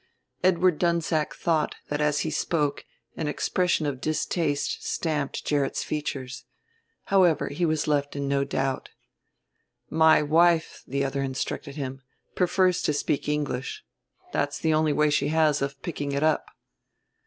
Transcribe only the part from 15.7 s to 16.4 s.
picking it